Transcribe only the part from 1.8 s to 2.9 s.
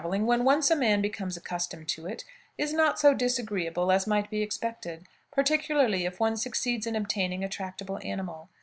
to it, is